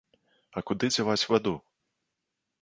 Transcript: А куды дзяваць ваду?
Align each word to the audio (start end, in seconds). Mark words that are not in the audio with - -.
А 0.57 0.63
куды 0.69 0.89
дзяваць 0.95 1.27
ваду? 1.33 1.53